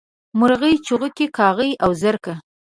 مرغۍ، 0.39 0.75
چوغکي 0.85 1.27
کاغۍ 1.37 1.71
او 1.83 1.91
زرکه 2.01 2.33